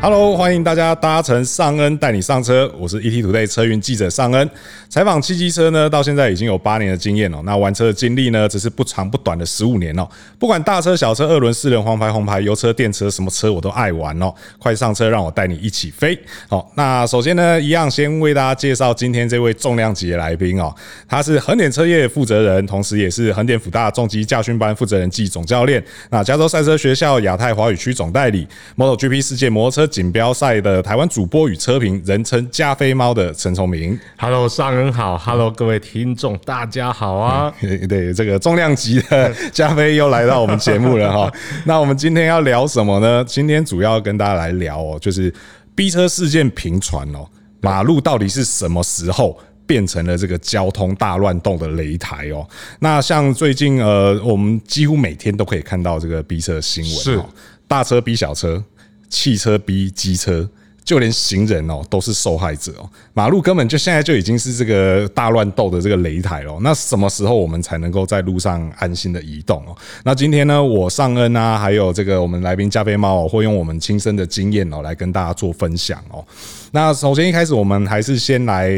[0.00, 4.48] Hello，欢迎大家搭乘尚恩带你上车，我是 ETtoday 车运记者尚恩。
[4.88, 7.42] 采访汽机车呢，到现在已经有八年的经验了。
[7.44, 10.08] 那玩车的经历呢，只是不长不短的十五年哦。
[10.38, 14.32] 不管大车小车、二轮、四轮、黄牌、红牌、油车、电车，什么车我都爱玩哦。
[14.60, 16.16] 快上车，让我带你一起飞。
[16.48, 20.72] 好，那首先呢，一样先为大家介绍今天这位重量级的来宾哦。
[21.08, 25.84] 他是横点车业负责人，同时也是横点辅大重机驾训班负责人暨总教练。
[26.10, 33.98] 那加州赛车学校亚太华语区总代理，MotoGP 世界摩托车锦标赛的台湾主播与车评，人称加菲猫的陈崇明。
[34.16, 37.52] Hello，上恩好，Hello，各位听众，大家好啊！
[37.88, 41.32] 对，这个重量级的加菲又来到我们节目了哈。
[41.66, 43.24] 那我们今天要聊什么呢？
[43.26, 45.34] 今天主要跟大家来聊哦，就是
[45.74, 47.26] 逼车事件频传哦，
[47.60, 52.46] 马路到底是什么时候变成了这个交通大乱斗的擂台哦？
[52.78, 57.20] 那像最近呃，我们几乎每天都可以看到这个逼车的新闻，是
[57.66, 58.62] 大车逼小车。
[59.08, 60.48] 汽车逼机车，
[60.84, 62.88] 就连行人哦都是受害者哦。
[63.12, 66.58] 马路根本就现在就已经是这个大乱斗的这个擂台了。
[66.62, 69.76] 那什么时候我们才能够在路上安心的移动哦？
[70.04, 76.24] 那今天呢，我尚恩啊，还有这个我们来宾加菲猫会用我们亲身的经验哦，来跟大家做分享哦。
[76.70, 78.70] 那首先一开始，我们还是先来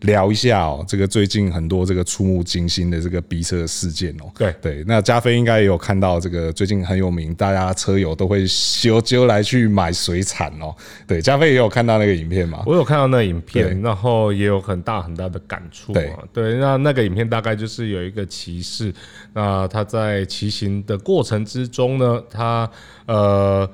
[0.00, 4.30] 聊一下哦，这个最近很多这个触目惊心的这个逼车事件哦。
[4.36, 10.74] 对对，那加菲应该也有看到这个最近很有名，大家车友都会修揪来去买水产哦。
[11.06, 12.62] 对，加菲也有看到那个影片嘛？
[12.66, 15.92] 我有看到那个影片，然后也有很大很大的感触。
[15.92, 18.92] 对对，那那个影片大概就是有一个骑士，
[19.32, 22.68] 那他在骑行的过程之中呢，他
[23.06, 23.70] 呃。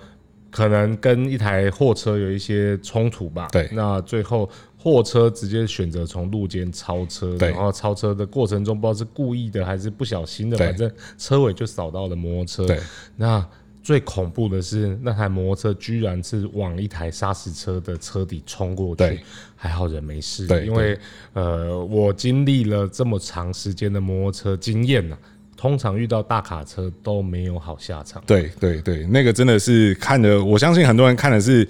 [0.54, 3.48] 可能跟一台货车有一些冲突吧。
[3.50, 10.88] 对，那最后货车直接选择从路肩超车，然后超车的过程中不知道是故意的还是不小心的，反正
[11.18, 12.66] 车尾就扫到了摩托车。
[12.66, 12.78] 对，
[13.16, 13.44] 那
[13.82, 19.20] 最恐怖的是那台摩托车居然是往一台砂石车的车底冲过去，对，
[19.56, 20.46] 还好人没事。
[20.46, 20.96] 对，因为
[21.32, 25.18] 呃，我经历了这么长时间的摩托车经验呢。
[25.64, 28.22] 通常遇到大卡车都没有好下场。
[28.26, 31.66] 对对对，那个真的是看的，我相信很多人看的是，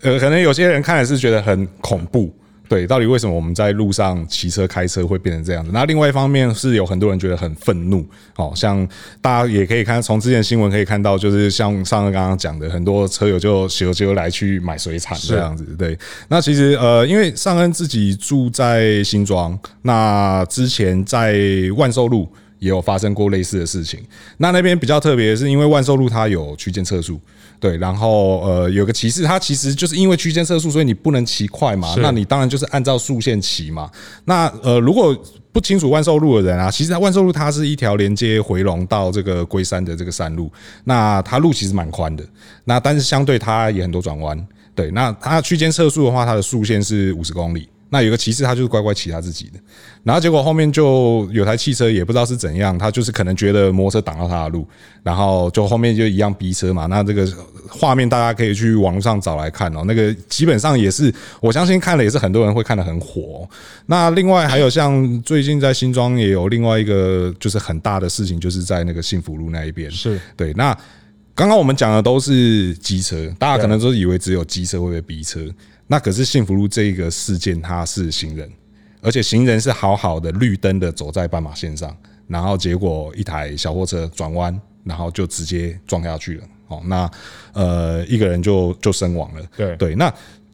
[0.00, 2.34] 呃，可能有些人看的是觉得很恐怖。
[2.66, 5.70] 对，到底为什么我们在路上骑车开车会变成这样子？
[5.74, 8.02] 那另外一方面是有很多人觉得很愤怒。
[8.36, 8.88] 哦，像
[9.20, 15.66] 大家也可以看从之前新闻可以看到，就是像上恩刚刚讲的，很多车友就喜欢来去买水产这样子。
[15.78, 21.38] 对，那其实呃，因为尚恩自己住在新庄，那之前在
[21.76, 22.26] 万寿路。
[22.64, 24.00] 也有发生过类似的事情。
[24.38, 27.20] 那那边比较特别的是，因为万寿路它有区间测速，
[27.60, 33.90] 对，然后呃有个骑士，他其实就是因为区间测速，所以你不能骑快嘛，那你当然就是按照速线骑嘛。
[34.24, 35.14] 那呃如果
[35.52, 40.50] 不清楚万寿路的人啊，其实万寿路它是一条连接回龙到这个龟山的这个山路，
[40.84, 42.24] 那它路其实蛮宽的，
[42.64, 47.68] 那但是相对它也很多转弯，对，那它区间测速的话，它的速线是五十公里。
[47.94, 49.60] 那有个骑士，他就是乖乖骑他自己的，
[50.02, 54.66] 然后结果后面就有台汽车，也不知道是怎样，他就是可能觉得摩托车挡到他的路，
[55.04, 56.86] 然后就后面就一样逼车嘛。
[56.86, 57.24] 那这个
[57.68, 63.48] 画面大家可以去网上找来看哦，那个基本上也是，我相信看了也是很多人会看得很火。
[63.86, 70.52] 那另外还有像最近在新庄也有另外一个就是很大的事情，就是在那个幸福路那一边，是对。
[70.54, 70.76] 那
[71.32, 75.40] 刚刚我们讲的都是机车，大家可能都以为只有机车会被逼车。
[75.86, 78.50] 那可是幸福路这一个事件，它是行人，
[79.00, 81.96] 而且行人是好好的绿灯的走在斑马线上，
[82.28, 86.44] 然后结果一台小货车转弯，然后就直接撞下去了。
[86.68, 87.10] 哦，那
[87.52, 89.42] 呃一个人就就身亡了。
[89.56, 90.12] 对对，那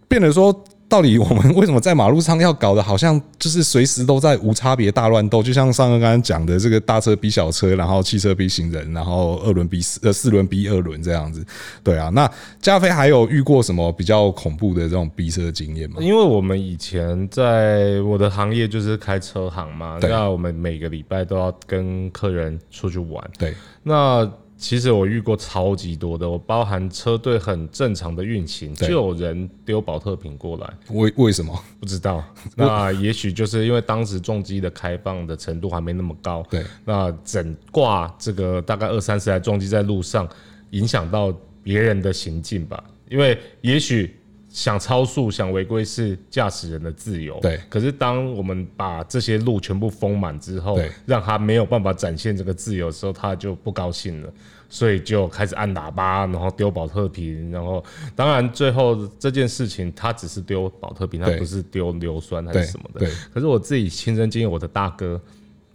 [0.08, 0.64] 变得说。
[0.90, 5.40] 到底我们为什么在马路上要搞得好像就是随时都在无差别大乱斗？
[5.44, 11.46] 就像上个刚刚讲的，这个大车逼小车，然后汽车逼行人，然后二轮逼四呃四轮逼二轮这样子。
[11.84, 12.28] 对啊，那
[12.60, 15.98] 加菲还有遇过什么比较恐怖的这种逼车经验吗？
[16.00, 23.24] 因为我们以前在我的行业就是开车行嘛，那我们每个礼拜都要跟客人出去玩。
[23.38, 23.54] 对，
[23.84, 24.30] 那。
[24.60, 30.70] 其实我遇过超级多的，我包含车队很正常的运行，就有人丢保特瓶过来。
[30.90, 31.58] 为为什么？
[31.80, 32.22] 不知道。
[32.54, 36.46] 那也许就是因为当时重机的开放的程度还没那么高。
[36.50, 36.62] 对。
[36.84, 40.28] 那整挂这个大概二三十台重机在路上，
[40.72, 42.84] 影响到别人的行进吧。
[43.08, 44.14] 因为也许。
[44.50, 47.58] 想超速、想违规是驾驶人的自由，对。
[47.68, 54.32] 可是当我们把这些路全部封满之后，对，让他没有办法展现这个自由的时候，他就不高兴了，
[54.68, 57.82] 所以就开始按喇叭，然后丢保特瓶，然后
[58.16, 63.00] 当然最后这件事情他只是丢保特瓶，他不是丢硫酸还是什么的。
[63.00, 63.10] 对。
[63.32, 65.20] 可是我自己亲身经历，我的大哥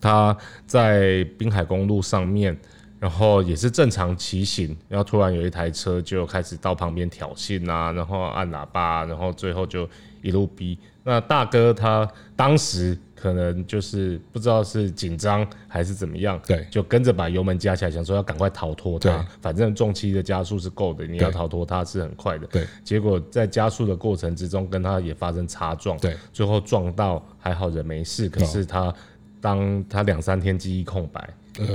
[0.01, 0.37] 他
[0.67, 2.55] 在滨海公路上面
[2.99, 9.87] 然后也是正常骑行，然后突然有一台车就开始到旁边挑衅啊，然后按喇叭，然后最后就
[10.21, 10.77] 一路逼。
[11.03, 19.23] 那大哥他当时可能就是不知道是紧张还是怎么样，对，就跟着把油门加起来，想说要赶快逃脱他。
[19.39, 22.47] 反正重机的加速是够的，你要逃脱他是很快的。
[22.47, 25.95] 对，结果在加速的过程之中，跟他也发生擦撞。
[25.99, 28.91] 对，最后撞到还好人没事，可是他
[29.39, 31.29] 当他两三天记忆空白。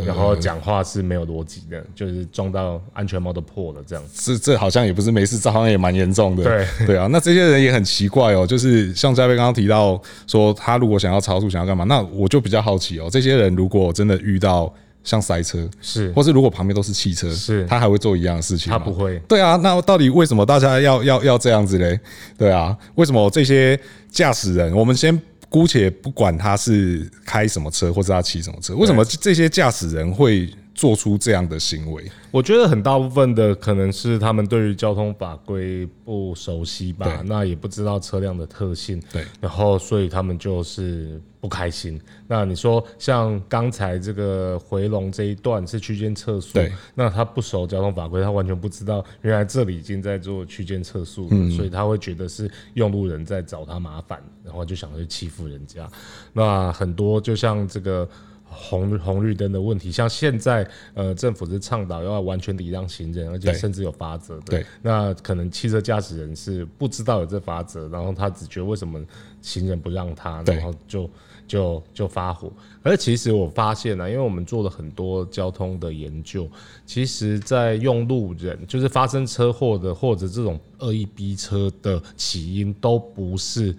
[0.06, 4.04] 然后讲话是没有逻辑的，就是撞到安全帽都破了，这样。
[4.14, 6.44] 是，这好像也不是没事，这好像也蛮严重的。
[6.44, 11.84] 对对啊，那这些人也很奇怪哦，就是像嘉飞刚刚提到说，他如果想要超速，想要干嘛？
[11.84, 14.72] 那我就比较好奇哦，这些人如果真的遇到
[15.02, 18.78] 像塞车，是，或是如果旁边都是汽车，是，他还会做一样的事情吗？
[18.78, 19.18] 他不会。
[19.28, 21.98] 对啊，那到底为什么大家要要要这样子嘞？
[22.36, 23.78] 对啊，为什么这些
[24.10, 25.20] 驾驶人，我们先。
[25.50, 30.48] 姑且不管他是开什么车，或者他骑什么车，为什么这些驾驶人会
[30.80, 32.10] 做出这样的行为？
[32.30, 42.00] 我觉得很大部分的可能是他们对于交通法规不熟悉吧，那也不知道车辆的特性，对，然后所以他们就是不开心。
[42.26, 55.86] 那你说像刚才这个回龙这一段是区间测速，对，那他不熟交通法规，他完全不知道原来这里已经在做区间测速，所以他会觉得是用路人在找他麻烦，然后就想去欺负人家。
[56.32, 58.08] 那很多就像这个。
[58.50, 64.42] 红红绿灯的问题，像现在呃，政府是倡导要完全礼让行人，而且甚至有罚则的。
[64.46, 69.00] 对，那可能汽车驾驶人是不知道有这罚则，然后他只觉得为什么
[69.40, 71.08] 行人不让他，然后就
[71.46, 72.52] 就就发火。
[72.82, 76.48] 而其实我发现呢、啊，因为我们做了很多交通的研究，
[76.84, 83.74] 其实，在用路人就是发生车祸的或者这种恶意逼车的起因，都不是。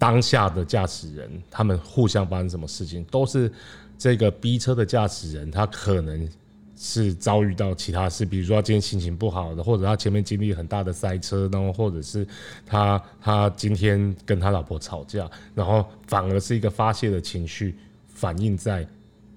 [0.00, 3.52] 当下的驾驶人，他们互相发生什么事情，都是
[3.98, 6.26] 这个 B 车的驾驶人，他可能
[6.74, 12.26] 是遭遇到其他事，比如说他今天心情不好的，或者他前面经历很大的塞车，然后或者是
[12.66, 17.76] 他他今天跟他老婆吵架，然后反而是一个发泄的情绪
[18.08, 18.86] 反映在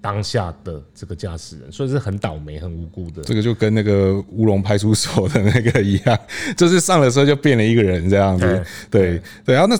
[0.00, 3.22] 当下的这个驾驶人，所以是很倒霉、很无辜的。
[3.22, 6.18] 这个就跟那个乌龙派出所的那个一样，
[6.56, 8.64] 就是上了车就变了一个人这样子。
[8.90, 9.78] 对对，对啊，那。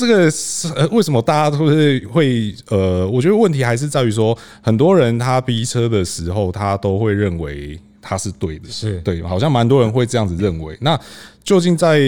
[0.00, 3.06] 这个是呃，为什么大家都是会呃？
[3.06, 10.74] 我觉得问题还是在于说，很多人他逼车的时候，他都会认为他是对的，是对，好像蛮多人会这样子认为。
[10.80, 10.98] 那
[11.44, 12.00] 究竟在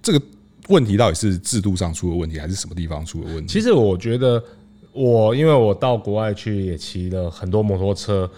[0.00, 0.22] 这个
[0.68, 3.52] 问题到底是制度上出了问题，还是什么地方出了问题？
[3.52, 4.40] 其实我觉得，
[4.92, 8.30] 我因为我到国外去也骑了很多摩托车。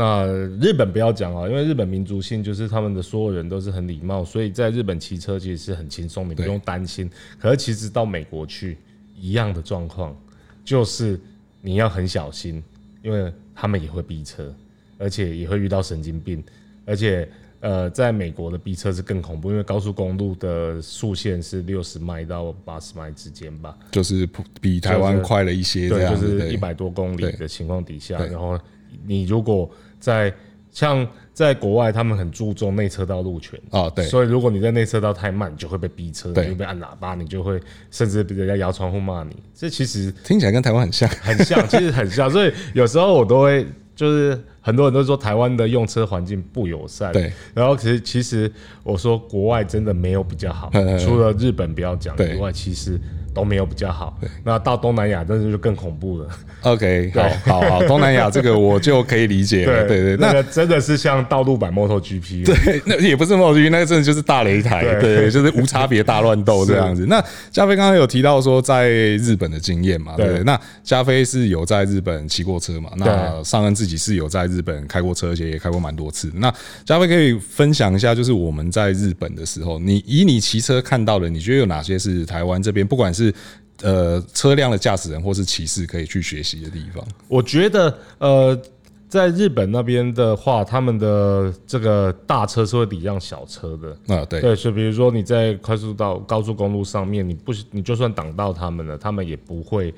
[0.00, 0.26] 那
[0.58, 7.10] 日本不要讲啊，因为日本民族性就是他们的所有人都是很礼貌，所以在日本骑车其实是很轻松，你不用担心。
[7.38, 8.78] 可是其实到美国去
[9.14, 10.16] 一样的状况，
[10.64, 11.20] 就是
[11.60, 12.62] 你要很小心，
[13.02, 14.50] 因为他们也会逼车，
[14.96, 16.42] 而且也会遇到神经病，
[16.86, 17.28] 而且
[17.60, 24.26] 呃，在美国的逼车是更恐怖，因为高速公路的速限是六十迈到八十迈之间吧，就是
[24.62, 28.58] 比台湾快了一些，对，就是一百多公里的情况底下，然后。
[29.06, 29.70] 你如果
[30.00, 30.32] 在
[30.72, 37.60] 像在国外，他们很注重内车道路权啊，对，所以如果你在内车道太慢，你就会被逼车，你就会被按喇叭，你就会
[37.90, 39.36] 甚至被人家摇窗户骂你。
[39.54, 42.30] 这其实听起来跟台湾很像，很像， 其实很像。
[42.30, 47.32] 所以有时候我都会，就是很多人都说台湾的用车环境不友善，对。
[47.54, 53.00] 然后其实其实我说国外真的没有比较好，除了日本不要讲以外，其实。
[53.34, 56.28] 都没有比较好，那到东南亚，真是就更恐怖了。
[56.62, 57.10] OK，
[57.44, 59.84] 好，好，好，东南亚这个我就可以理解了。
[59.86, 67.06] 对，对，对，那个真的是像道路版 MotoGP， 对，那也不是 MotoGP，那个真的就是大擂台，对，就是无差别大乱斗这样子。
[67.06, 70.44] 那加菲刚刚有提到说在日本的经验嘛，对不对？
[70.44, 72.90] 那加菲是有在日本骑过车嘛？
[72.96, 76.30] 那上恩自己是有在日本开过车，而且也开过蛮多次。
[76.34, 76.52] 那
[76.84, 83.34] 加菲可以分享一下，就是我们在日本的时候，你以你骑车看到的，你觉得有哪些是台湾这边不管是是
[83.82, 87.02] 呃，车辆的驾驶人或是骑士可以去学习的地方。
[87.28, 88.60] 我觉得，呃，
[89.08, 94.14] 在日本那边的话，他们的这个大车是会礼让小车的。
[94.14, 99.94] 啊，对，对，所以比如说你在快速道、高速公路上面，你不，你就算挡到他们了，他们也不会。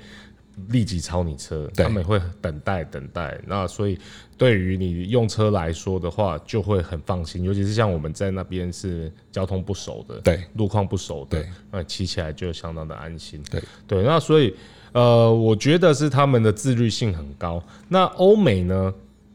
[0.68, 3.40] 立即超你车，他们会等待等待。
[3.46, 3.98] 那所以
[4.36, 7.42] 对于你用车来说的话，就会很放心。
[7.42, 13.42] 尤其是像我们在那边是交通不熟的，对，路况不熟的，那骑起来就相当的安心。
[13.50, 14.54] 对对，那所以
[14.92, 17.62] 呃，我觉得是他们的自律性很高。
[17.88, 18.92] 那欧美呢，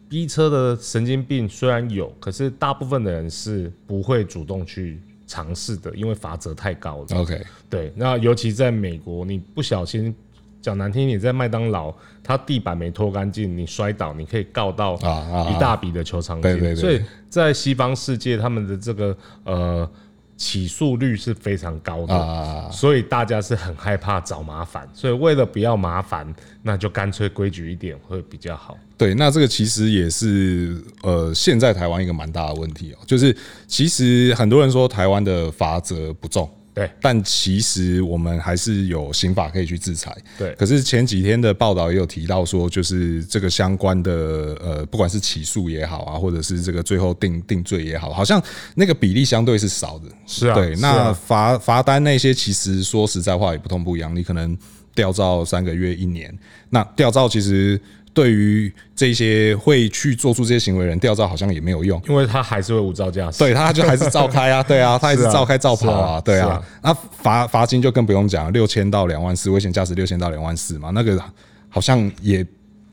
[0.08, 7.08] 逼车的神经病虽然有，可是大部分的人是不会主动去尝试的，因为罚则太高了。
[7.16, 7.92] OK，对。
[7.96, 10.16] 那尤其在美国，你不小心。
[10.62, 16.52] 讲难听，你在麦当劳，它地板没拖干净，你摔倒，你可以告到一大笔的求偿金。
[16.52, 16.76] 对对对。
[16.76, 19.90] 所以在西方世界，他们的这个呃
[20.36, 28.78] 起诉率是非常高的，所以大家是很害怕找麻烦，所以为了不要麻烦，那就干脆规矩一点会比较好。
[28.98, 33.36] 对，那这个其实也是呃现在台湾一个蛮大的问题哦，就是
[33.68, 36.50] 其实很多人说台湾的罚则不重。
[36.78, 40.16] 对，但其实我们还是有刑法可以去制裁。
[40.38, 48.40] 对，可是前几天的报道也有提到说，就是这个相关的呃，不管是起诉也好啊，或者是这个最后定定罪也好，好像
[48.76, 50.06] 那个比例相对是少的。
[50.28, 54.56] 是啊，对，那罚罚单那些其实说实在话也不痛不痒，你可能
[54.94, 56.32] 吊照三个月、一年，
[56.70, 57.82] 那吊照其实。
[58.18, 71.24] 对于这些会去做出这些行为的人，吊照好像也没有用，因为他还是会无照驾驶，对，他就还是照开啊， 对啊，他还是照开照跑啊，对啊，那罚罚金就更不用讲，六千到两万四，危险驾驶六千到两万四嘛，那个
[71.70, 72.44] 好像也。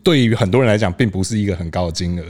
[0.03, 2.25] 对于很多人来讲，并不是一个很高的金额，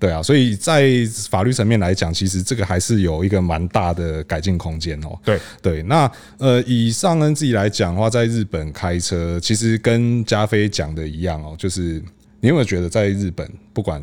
[0.00, 0.90] 对啊，所以在
[1.28, 5.08] 法律层面来讲，其实这个还是有一个蛮大的改进空间哦。
[5.22, 5.38] 对。
[5.60, 12.02] 对，那呃，以上恩自己来讲的话，在日本开车，其实跟加菲讲的一样哦，就是
[12.40, 14.02] 你有没有觉得在日本，不管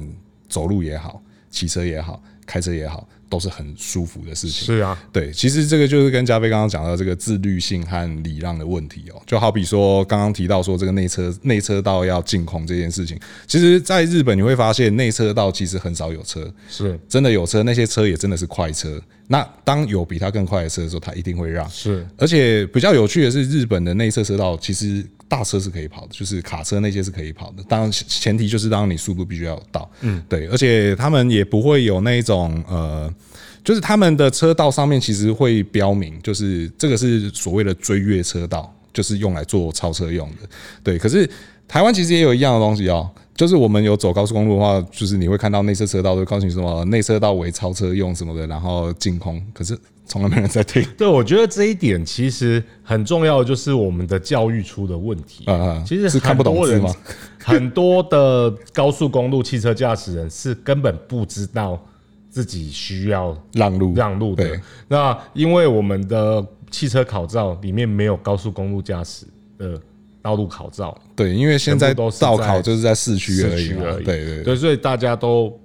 [0.50, 4.66] 走路也好，骑车也好，开车也好，都是很舒服的事情。
[4.66, 9.22] 是啊，对，其实这个就是跟加菲刚刚讲到这个自律性和礼让的问题哦。
[9.26, 19.02] 就好比说刚刚提到说这个内车内车道要净空这件事情，其实在日本你会发现内车道其实很少有车，是真的有车，那些车也真的是快车。
[19.28, 21.68] 那当有比它更快的车的时候，它一定会让。
[21.70, 27.64] 是，而且比较有趣的是，日本的内侧车道其实大车是可以跑的，就是卡车那些是可以跑的。
[27.68, 30.48] 当然前提就是当你速度必须要有到，嗯，对。
[30.48, 33.12] 而且他们也不会有那种呃，
[33.64, 40.48] 就是他们的车道上面其实会标明，就是这个是所谓的追越车道，就是用来做超车用的。
[40.84, 41.28] 对，可是
[41.68, 43.10] 台湾其实也有一样的东西哦。
[43.36, 49.42] 就是我们有走高速公路的话，就是你会看到内侧车道都告诉你什么内车道为超车用什么的，然后净空。
[49.54, 50.82] 可是从来没人在听。
[50.98, 55.44] 对，我觉得这一点其实很重要，就是我们的教育出的问题。
[55.52, 56.94] 啊，其实是看不懂字吗？
[57.44, 61.78] 很多的高速公路汽车驾驶人是根本不知道
[62.30, 64.60] 自己需要让路让路的。
[64.88, 69.26] 那因为我们的汽车考照里面没有高速公路驾驶
[69.58, 69.78] 的。
[70.26, 75.56] 道路考照，对，因为现在都道考就是在市区而已，对对对，对，所以大家都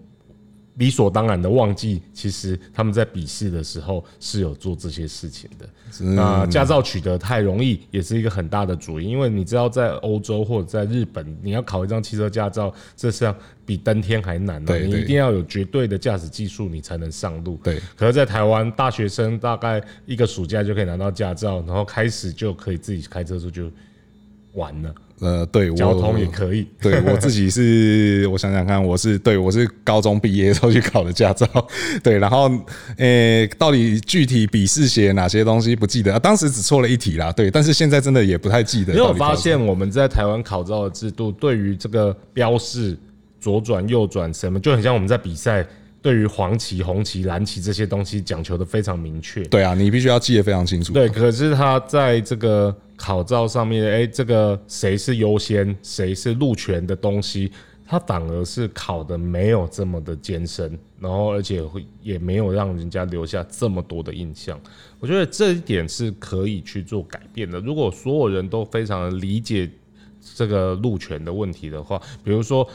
[0.74, 5.66] 理所当然的忘记，其实他们在笔试的时候是有做这些事情的。
[6.14, 14.78] 那驾照取得太容易，也是一个很大的主因，因为你知道，在欧洲或者在日本，你要考一张汽车驾照，这是要比登天还难的。
[14.78, 17.58] 你一定要有绝对的驾驶技术，你才能上路。
[17.64, 23.46] 对，可是，在台湾，大学生大概一个暑假就可以拿到驾照，然后开始就可以自己开车的时
[24.54, 26.66] 完了，呃，对，交通也可以。
[26.80, 31.46] 对我自己是，我想想看，我是对我是高中毕业的时候去考的驾照，
[32.02, 32.50] 对，然后，
[32.96, 38.92] 诶、欸，到底具体笔试写哪些东西不记得，啊，当时只错了一题啦，对，但是现在真的也不太记得。
[38.92, 42.96] 你有发现我们在台湾考照的制度，对于这个标示
[43.40, 45.66] 左转、右转什么，就很像我们在比赛。
[46.02, 49.42] 对于黄旗、红旗、蓝旗这些东西讲求的非常明确。
[49.44, 50.92] 对啊，你必须要记得非常清楚。
[50.92, 57.52] 对，可是他在这个考照上面，哎，这个谁是优先，谁是路权的东西，
[57.86, 64.58] 他反而是考的没有这么的艰深，然后而且会也没有让人家留下这么多的印象。
[65.00, 67.60] 我觉得这一点是可以去做改变的。
[67.60, 69.70] 如果所有人都非常的理解
[70.34, 72.66] 这个路权的问题的话，比如说。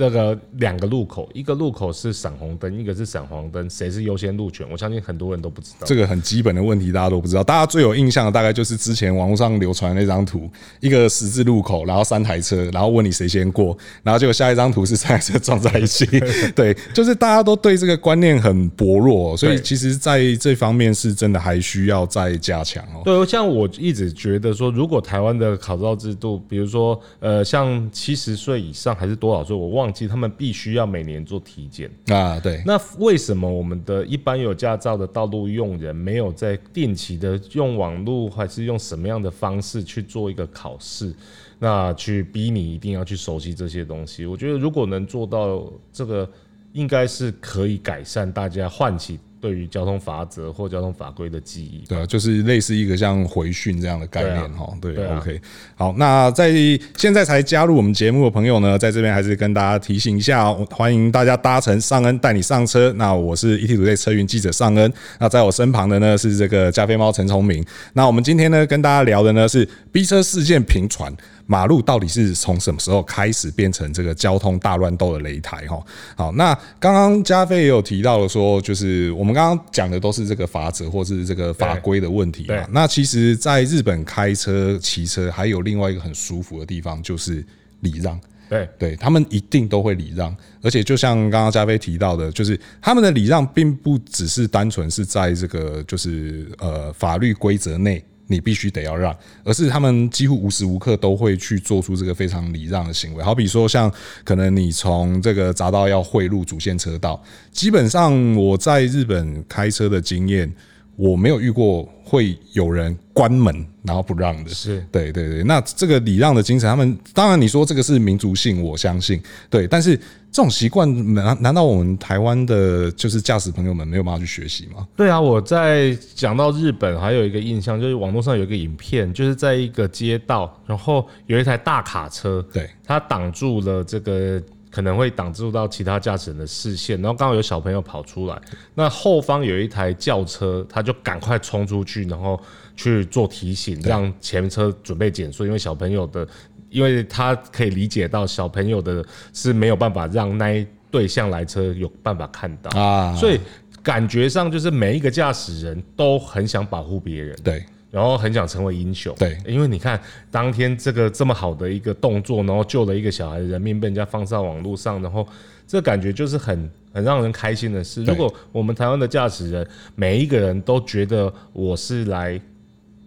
[0.00, 4.66] 这个两个路口，一个路口是闪红灯，一个是闪黄灯，谁是优先路权？
[4.70, 5.86] 我相信很多人都不知道。
[5.86, 7.44] 这个很基本的问题，大家都不知道。
[7.44, 10.48] 大家最有印象的大概就是之前网络上流传那张图，
[10.80, 16.06] 一个十字路口，然后三台车，然后问你谁先过，然后结果下一张图是三台车撞在一起。
[16.56, 23.02] 对，就是大家都对这个观念很薄弱，所以其实在这方面是真的还需要再加强哦。
[23.04, 29.89] 对，像我一直觉得说，如果台湾的考照制度，比如说呃，像七十岁以上还是多少岁，我忘。
[30.08, 32.62] 他们必须要每年做体检啊，对。
[32.64, 41.14] 那为什么我们的一般有驾照的道路用人没有在定期的用网络，还是用什么样的方式去做一个考试？
[41.58, 44.24] 那去逼你一定要去熟悉这些东西？
[44.24, 46.28] 我觉得如果能做到这个，
[46.72, 49.18] 应该是可以改善大家唤起。
[49.40, 54.70] 对于交通法则或交通法规的记忆，对啊，就是类似一个像回训这样的概念哈。
[54.80, 55.40] 对，，OK，
[55.74, 56.52] 好，那在
[56.96, 62.92] 现在才加入我们节目的朋友呢，在这边还是跟大家提醒一下哦，欢迎大家搭乘尚恩带你上车。
[62.96, 67.64] 那我是 ETtoday 车云记者尚恩，那在我身旁的呢是这个加菲猫陈聪明。
[67.94, 71.10] 那我们今天呢跟大家聊的呢是逼车事件频传。
[71.50, 75.66] 马路到底是从什么时候开始变成这个交通大乱斗的擂台？
[75.66, 82.64] 哈，好，那刚刚加菲也有提到了说，就是我们刚刚讲的都是这个法则或是这个法规的问题嘛。
[82.70, 87.44] 那其实，在日本开车、骑车还有另外一个很舒服的地方，就是
[87.80, 88.16] 礼让。
[88.48, 103.22] 对，对他们一定都会礼让，而且就像刚刚加菲提到的，就是他们的礼让并不只是单纯是在这个就是呃法律规则内你必须得要让，而是他们几乎无时无刻都会去做出这个非常礼让的行为。
[103.22, 103.92] 好比说，像
[104.24, 107.20] 可能你从这个匝道要汇入主线车道，
[107.50, 110.50] 基本上我在日本开车的经验。
[110.96, 115.42] 我没有遇过会有人关门然后不让的，是对对对。
[115.44, 119.66] 那这个礼让的精神，他们当然你说这个是民族性，我相信对。
[119.66, 124.86] 但是这种习惯，难难道我们台湾的就是驾驶朋友们没有办法去学习吗？
[124.96, 134.42] 对啊，我在讲到日本，还有一个印象就是网络上有一个影片，就是在一个街道，然后有一台大卡车，对，它挡住了这个。
[134.70, 138.40] 可能会挡住到其他驾驶人的视线，然后刚好有小朋友跑出来，
[138.74, 142.40] 那后方有一台轿车，他就赶快冲出去，然后
[142.76, 146.26] 去做提醒，让前车准备减速，因为小朋友的，
[146.70, 152.80] 因为他可以理解到小朋友的是没有办法让那一对向来车有办法看到。
[152.80, 153.40] 啊，所以
[153.82, 157.64] 感觉上就是每一个驾驶人都很想保护别人，对。
[157.90, 165.26] 然后很想成为英雄，对，因为你看当天这个这么好的一个动作，然后救了一个小孩的人命被人家放上网络上，然后
[165.66, 168.04] 这感觉就是很很让人开心的事。
[168.04, 169.66] 如果我们台湾的驾驶人
[169.96, 172.40] 每一个人都觉得我是来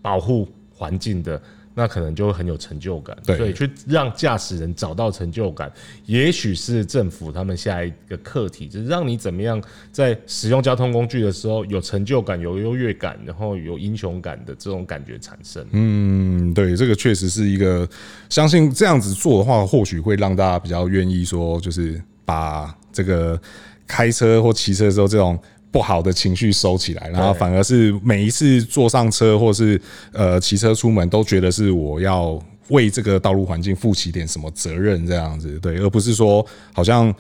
[0.02, 1.42] 保护环境的。
[1.76, 5.72] 那可能就会很有成就感，对，所以去让驾驶人找到成就感，
[6.06, 9.62] 也许是政府他们下一个课题，就是让你怎么样
[9.92, 15.66] 在使用交通工具的时候有成就感、有优越感，然后有英雄感的这种感觉产生。
[15.72, 17.88] 嗯，对，这个确实是一个，
[18.30, 23.42] 相信这样子做的话，或许会让大家比较愿意说，就是把这个
[23.88, 25.40] 开车或骑车的时候这种。
[25.74, 29.82] 不好的情绪收起来，然后反而是每一次坐上车或是
[30.12, 37.12] 呃骑车出门，都觉得是我要为这个道路环境负起点什么责任这样子，对，而不是说好像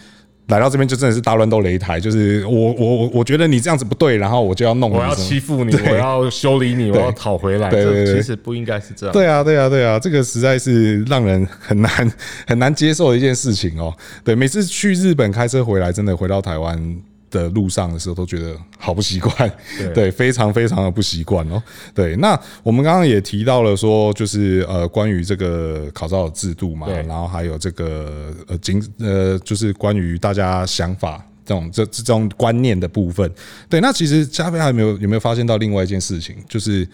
[0.49, 9.13] 来到这边就真的是大乱斗擂台，就是我我我我觉得你这样子不对，然后我就要弄你，我要欺负你，我要修理你，我要讨回来，对对对，其实不应该是这样。
[9.13, 12.13] 对啊，对啊，对啊，这个实在是让人很难
[12.45, 13.91] 很难接受的一件事情哦。
[14.23, 17.01] 对，每次去日本开车回来，真的回到台湾。
[17.34, 19.52] 的路上的时候都觉得好不习惯，
[19.96, 21.62] 对， 非常非常的不习惯哦。
[21.93, 33.30] 对，那我们刚刚也提到了说，就是呃，关于这个考照的制度嘛，然后还有这个呃，经呃，就是关于大家想法这种这这种观念的部分。
[33.67, 36.88] 对，那其实加菲还有没有有没有发现到另外一件事情，就是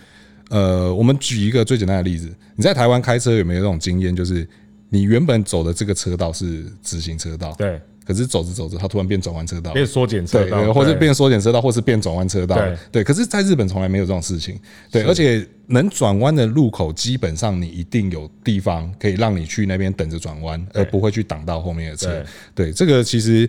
[0.50, 4.48] 呃，我们举一个最简单的例子，你在台湾开车有没有这种经验，就是
[4.88, 7.80] 你原本走的这个车道是直行车道，对。
[8.10, 12.60] 可是走着走着，它突然变转弯车道，变缩减车道，或者变缩减车道，或是变转弯车道。
[12.92, 14.60] 对，可是在日本从来没有这种事情。
[14.90, 22.26] 对，而且能转弯的路口，基本上你一定有地方可以让你去那边等着转弯，而不会去挡到后面的车。
[22.56, 23.48] 对，这个其实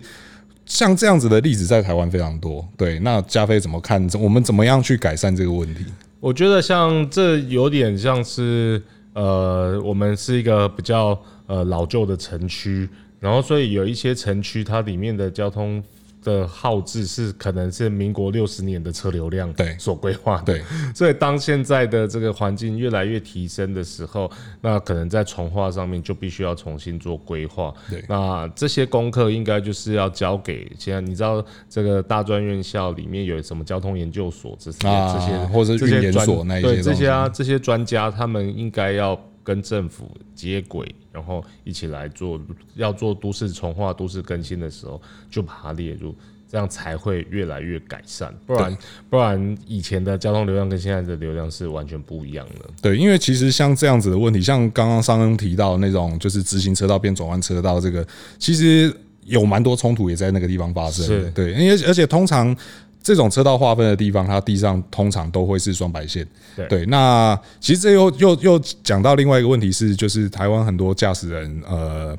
[0.67, 2.63] 像这样子的例子在台湾非常多。
[2.77, 4.07] 对，那加菲怎么看？
[4.19, 5.83] 我们怎么样去改善这个问题？
[6.19, 8.79] 我觉得像这有点像是
[9.13, 12.87] 呃，我们是一个比较呃老旧的城区。
[13.21, 15.81] 然后，所以有一些城区，它里面的交通
[16.23, 20.53] 的号志是可能是民国六十年的车流量对所规划的。
[20.53, 20.63] 对，
[20.95, 24.29] 所以当现在的这个环境越来越提升的时候，
[24.59, 27.71] 那可能在重化上面就必须要重新做规划。
[27.87, 39.19] 对，那这些功课应该就是要交给现在你知道这个大专院校里面有什么交通研究所这些这些或者是运研所那一些对这些啊这些专家他们应该要。
[39.51, 42.39] 跟政府接轨，然后一起来做，
[42.75, 46.15] 要做都市重化、都市更新的时候，就把它列入，
[46.49, 48.33] 这样才会越来越改善。
[48.45, 48.77] 不然，
[49.09, 52.69] 不然以前的交通流量跟现在的流量是完全不一样的。
[52.81, 58.07] 对，因为其实像这样子的问题，像刚刚商恩提到那种，就是直行车道变转弯车道，这个
[58.39, 61.05] 其实有蛮多冲突也在那个地方发生。
[61.05, 62.55] 是，对，因为而且通常。
[63.03, 66.27] 这种车道划分的地方，它地上通常都会是双白线。
[66.69, 72.15] 对，那其实这又又又讲到另外一个问题是，就是台湾很多驾驶人，呃，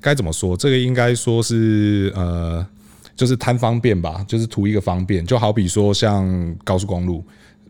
[0.00, 0.56] 该怎么说？
[0.56, 2.66] 这个应该说是呃，
[3.14, 5.24] 就是贪方便吧，就是图一个方便。
[5.24, 7.22] 就好比说像高速公路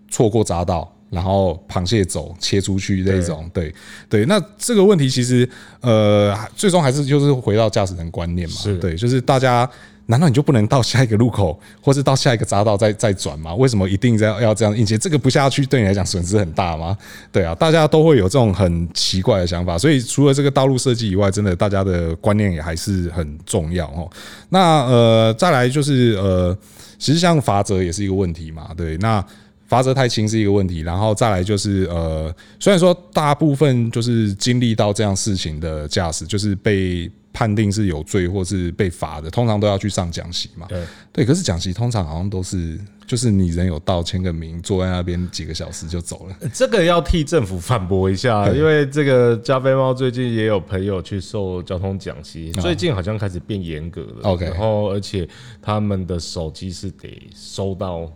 [0.09, 3.51] 错过匝道，然后螃蟹走切出去这种。
[3.53, 3.75] 对
[4.09, 5.47] 对，那这个问题其实
[5.83, 8.57] 呃，最终还是就是回到驾驶人观念嘛。
[8.81, 9.69] 对，就是大家。
[10.07, 13.55] 难道你就不能到下一个路口，或是到下一个匝道再再转吗？
[13.55, 14.99] 为什么一定要要这样硬接？
[14.99, 16.95] 这个不下去对你来讲损失很大吗？
[17.33, 19.79] 对啊，大家都会有这种很奇怪的想法。
[19.79, 24.11] 所以除了这个道路设计以外，真的大家的观念也还是很重要哦。
[24.51, 26.55] 那呃，再来就是呃，
[26.99, 28.73] 其实像罚则也是一个问题嘛。
[28.77, 29.25] 对，那
[29.67, 30.81] 罚则太轻是一个问题。
[30.81, 37.11] 然后再来就是呃，虽然说大部分就是经历到这样事情的驾驶，就是被。
[37.35, 40.69] 判定是有罪或是被罚的，通常都要去上讲席嘛。
[40.69, 46.37] 对对，可是讲席通常好像都是，就是你人有到，签个名，坐在那边几个小时就走了。
[46.53, 54.21] 这个要替政府反驳一下， 因为这个加菲猫最近也有朋友去受交通讲席，最近好像开始变严格了。
[54.23, 55.29] OK，然后而且
[55.61, 58.09] 他们的手机是得收到，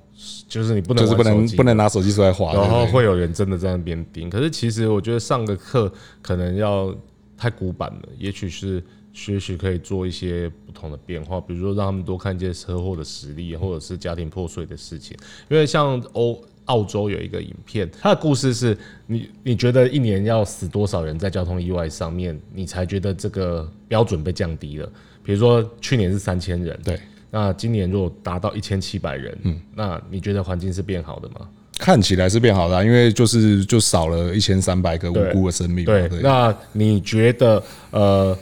[0.46, 4.30] 就是你不能就是不能不能拿手机出来滑，然后会有人真的在那边盯。
[4.30, 6.94] 可是其实我觉得上个课可能要
[7.36, 8.80] 太古板了，也许是。
[9.18, 15.16] 学习可以做一些不同的变化，比如说让他们多看见车祸的实例，或者是家庭破碎的事情。
[15.48, 24.88] 因为像欧澳洲有一个影片，它的故事是你你觉得一年要死多少人在交通意外上面，你才觉得这个标准被降低了？
[25.24, 31.48] 比如说去年是三千人，对，那今年如果达到一千七百人，嗯，那你觉得环境是变好的吗？
[31.76, 35.84] 看起来是变好的，因为就是就少了一千三百个无辜的生命。
[35.84, 38.38] 对，对，那你觉得呃？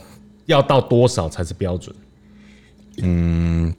[0.47, 1.95] 要到多少才是标准？
[3.03, 3.71] 嗯，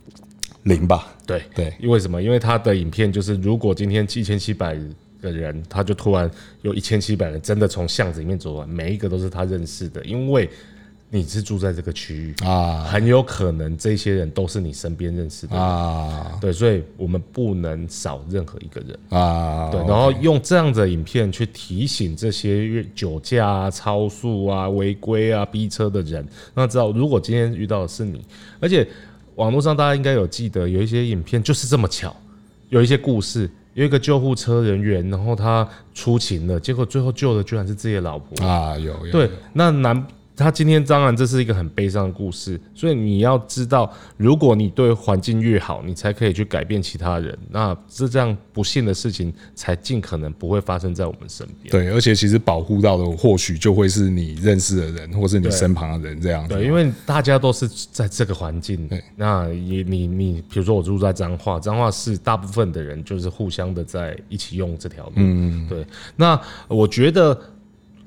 [0.63, 1.13] 零吧。
[1.27, 2.23] 对对，因为什么？
[2.23, 4.79] 因为他的影片就是，如果今天七千七百
[5.21, 6.31] 个人，他就突然
[6.63, 10.49] 有一千七百人真的从巷子里面走完，每一个都是他认识的，因为。
[11.11, 16.39] 你是住在这个区域啊，很有可能这些人都是你身边认识的啊。
[16.39, 19.71] 对，所以我们不能少任何一个人啊。
[19.71, 28.23] 对，然后用这样的影片去提醒这些酒驾啊、超速啊、违规啊、逼车的人，那知道如果今天遇到的是你，
[28.61, 28.87] 而且
[29.37, 32.15] 网络上大家应该有记得有一些影片就是这么巧，
[32.69, 38.77] 有一些故事，有一个救护车人员，然后他出勤了，结果最后救的居然是自己的老婆啊。
[38.77, 40.07] 有，有对，那男。
[40.39, 47.37] 他今天当然这是一个很悲伤的故事，所以你要知道，如果你对环境越好，你才可以去改变其他人。
[47.51, 51.73] 那这这样不幸的事情才尽可能不会发生在我们身边。
[51.73, 56.55] 对，而且其实保护到的或许就会是你认识的人，或是你身旁的人这样子。
[56.55, 58.87] 对，因为大家都是在这个环境。
[58.87, 65.13] 对，那你你你，比如说我住在彰化，彰化市大部分的人就是互相的在一起用这条路。
[65.17, 65.85] 嗯，对。
[66.15, 67.37] 那我觉得。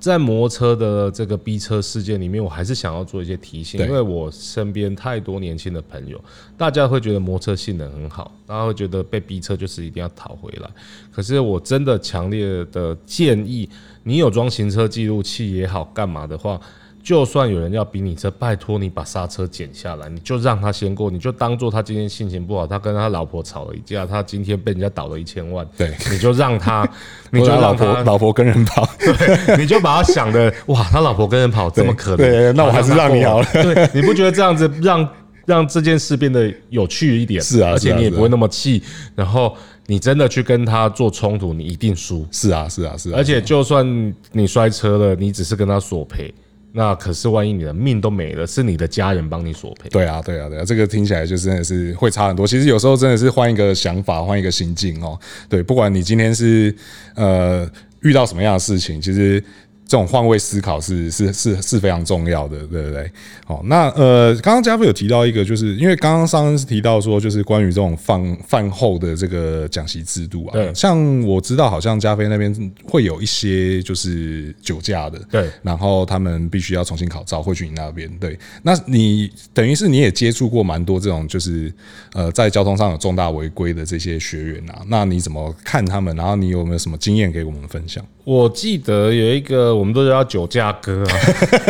[0.01, 6.19] 在摩托车的这个逼车事件里面，我还是想要做一些提醒，因为我身边太多年轻的朋友，
[6.57, 10.69] 大家会觉得摩托车性能很好，大家会觉得被逼车就是一定要讨回来。
[11.11, 13.69] 可是我真的强烈的建议，
[14.03, 16.59] 你有装行车记录器也好，干嘛的话。
[17.03, 26.87] 就算有人要逼你车，拜托你把刹车减下来，你就让他先过，你就当做他今天心情不好，他跟他老婆吵了一架，他今天被人家倒了一千万，对，你就让他，
[27.31, 35.09] 你就让他老婆 老婆跟人跑，对，你就把他想的哇，他老婆跟人跑这么可怜，对，那我还是让你好了，对，你不觉得这样子让
[35.45, 37.41] 让这件事变得有趣一点？
[37.41, 38.83] 是啊，而且你也不会那么气，
[39.15, 42.27] 然后你真的去跟他做冲突，你一定输。
[42.31, 46.31] 是啊，是啊，是啊，而且就算你摔车了，你只是跟他索赔。
[46.73, 49.89] 那可是，万一你的命都没了，是你的家人帮你索赔。
[49.89, 52.47] 对啊，对啊，对啊，这个听起来就真的是会差很多。
[52.47, 55.19] 其实有时候真的是换一个想法，换一个心境哦。
[55.49, 56.75] 对，不管你今天是
[57.15, 57.69] 呃
[58.01, 59.43] 遇到什么样的事情，其实。
[59.91, 63.11] 这种换位思考是是是是非常重要的，对不对？
[63.43, 70.53] 好，那呃，刚刚加菲有提到一个，就是因为刚刚上恩是提到说，就是关于这种饭饭后的这个讲习制度啊。
[70.53, 78.09] 对，像我知道，好像加菲那边会有一些就是酒驾的，对，然后他们必须要重新考照，会去你那边。
[78.17, 81.69] 对，那你等于是你也接触过蛮多这种，就是
[82.13, 84.83] 呃，在交通上有重大违规的这些学员啊。
[84.87, 86.15] 那你怎么看他们？
[86.15, 88.01] 然后你有没有什么经验给我们分享？
[88.23, 91.17] 我记得有一个，我们都叫酒驾哥啊。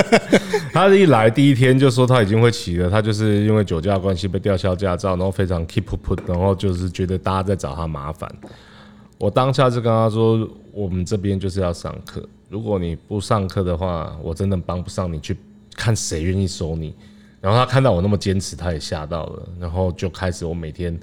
[0.73, 8.29] 他一来第一天就说他已经会骑了，他就是因为酒驾关系被吊销驾照，然后非常 keep put，然后就是觉得大家在找他麻烦。
[9.17, 15.37] 我当下就跟他说，我们这边就是要上课，如果你不上课的话，我真的帮不上你，去
[15.73, 16.93] 看谁愿意收你。
[17.39, 20.99] 然后他看到我那么坚持，他也吓到了，然后就开始我每天，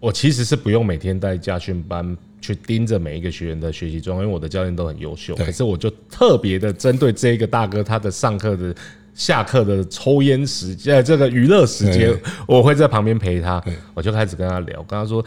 [0.00, 2.16] 我其实是不用每天带驾训班。
[2.44, 8.74] 去盯着每一个学员的学习状况，因为我的教练都很优秀，可是我就特别的针对这一个大哥，他的上课的、
[9.14, 12.14] 下课的抽烟时间，这个娱乐时间，
[12.46, 15.24] 我会在旁边陪他，我就开始跟他聊，跟他说，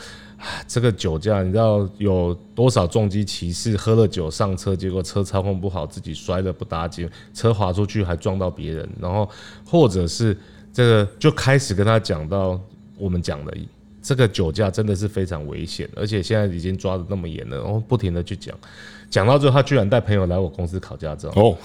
[0.68, 9.28] 这个酒驾，你知道有多少重机骑士喝了酒上车，结果车操控不好，自己摔了不打紧，车滑出去还撞到别人，然后
[9.66, 10.38] 或者是。
[10.74, 12.62] 这个就开始跟他讲到
[13.00, 13.52] 我们讲的。
[14.08, 18.58] 这个酒驾真的是非常危险，而且现在已经抓的那么严了，然后不停的去讲，
[19.10, 21.58] 讲到最后他居然带朋友来我公司考驾照哦，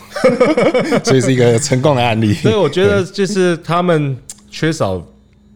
[1.06, 2.34] 所以是一个成功的案例。
[2.34, 4.16] 所以我觉得就是他们
[4.50, 5.00] 缺少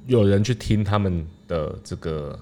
[0.06, 2.38] 有人去听他们的这个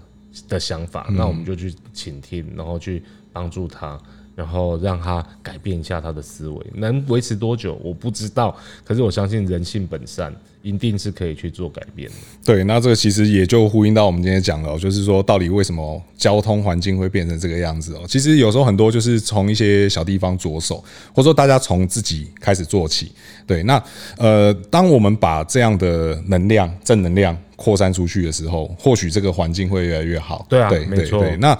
[0.46, 3.02] 的想法，那我们就去倾听，然后去
[3.32, 3.98] 帮助他。
[4.34, 12.14] 然后让他改变一下他的思维，能维持多久我不知道，可是我相信人性本善，一定是可以去做改变的。
[12.44, 18.00] 对，那这个其实也就呼应到我们今天讲的，就是说到底为什么交通环境会变成这个样子哦？
[18.08, 23.12] 其实有时候很多就是从一些小地方着手，或者说大家从自己开始做起。
[23.46, 23.80] 对，那
[24.16, 30.44] 呃，当我们把这样的能量、正能量扩散出去的时候，或许这个环境会越来越好。
[30.48, 31.20] 对啊，对，没错。
[31.20, 31.56] 对，那。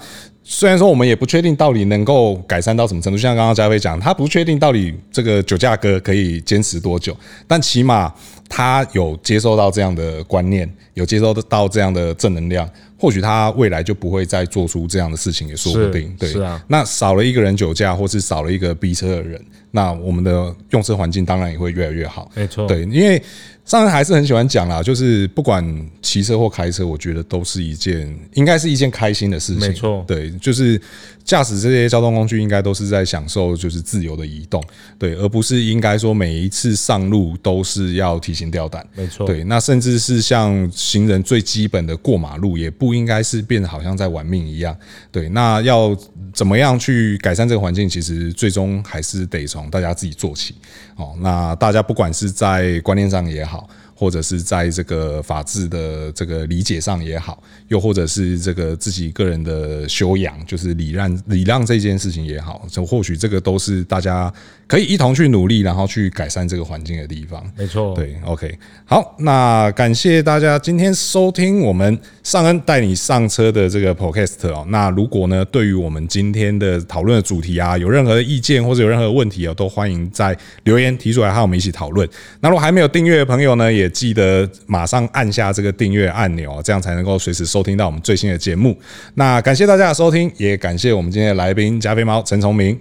[0.47, 8.13] 虽然说我们也不确定到底能够改善到什么程度，像刚刚嘉飞讲，他不确定到底这个酒驾哥可以坚持多久，但起码
[8.47, 16.15] 他有接受到这样的观念，有接受到这样的正能量，或许他未来就不会再做出这样的事情也说不定。
[16.19, 16.63] 对，是啊。
[16.67, 22.29] 那少了一个人酒驾，或是少了一个逼车的人，那我们的用车环境当然也会越来越好。
[22.35, 23.19] 没错，对，因为。
[23.65, 25.65] 上人还是很喜欢讲啦，就是不管
[26.01, 29.67] 骑车或开车，我觉得都是一件，应该是一件开心的事情。
[29.67, 30.79] 没错，对，就是
[31.25, 34.63] 驾驶这些交通工具，应该都是在享受就是自由的移动，
[34.99, 38.87] 对，而不是应该说每一次上路都是要提心吊胆。
[38.95, 44.77] 没错，对，那甚至是像行人最基本的过马路，也不应该是变得好像在玩命一样。
[45.11, 45.97] 对，那要
[46.31, 47.89] 怎么样去改善这个环境？
[47.89, 50.53] 其实最终还是得从大家自己做起。
[50.95, 53.67] 哦，那大家不管是在观念上也好。
[53.95, 64.31] 好，或者是在这个法治的这个理解上也好，又或者是这个自己个人的修养，就是礼让礼让这件事情也好，就或许这个都是大家
[64.67, 67.43] 可以一同去努力，然后去改善这个环境的地方。
[67.57, 74.65] 没错，对，OK，好，那感谢大家今天收听我们尚恩带你上车的这个 Podcast 哦。
[74.69, 82.07] 那如果呢，对于我们今天的讨论的主题啊，有任何的意见或者有任何问题啊，都欢迎在留言提出来，和我们一起讨论。
[82.41, 88.77] 那如果还没有订阅的朋友呢，也记得马上按下这个订阅按钮，这样才能够随时收听到我们最新的节目。
[89.13, 92.79] 那感谢大家的收听，也感谢我们今天的来宾加菲猫陈崇明。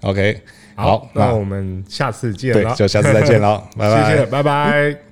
[0.00, 0.40] OK，
[0.74, 5.11] 好，那我们下次见了，对，就下次再见了，拜拜，谢谢，拜拜。